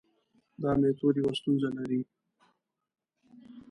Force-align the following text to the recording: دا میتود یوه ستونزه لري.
دا 0.61 0.71
میتود 0.79 1.15
یوه 1.21 1.33
ستونزه 1.39 1.69
لري. 1.77 2.01